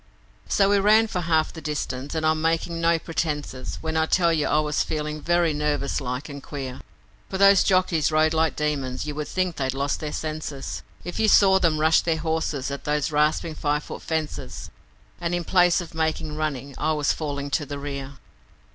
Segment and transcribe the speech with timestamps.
[0.47, 4.33] So we ran for half the distance, and I'm making no pretences When I tell
[4.33, 6.81] you I was feeling very nervous like and queer,
[7.29, 11.27] For those jockeys rode like demons; you would think they'd lost their senses If you
[11.27, 14.71] saw them rush their horses at those rasping five foot fences
[15.19, 18.13] And in place of making running I was falling to the rear.